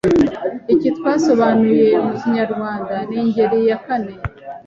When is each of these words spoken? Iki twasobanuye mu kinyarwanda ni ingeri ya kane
Iki 0.73 0.89
twasobanuye 0.97 1.87
mu 2.05 2.11
kinyarwanda 2.19 2.95
ni 3.09 3.15
ingeri 3.21 3.59
ya 3.69 3.77
kane 3.85 4.13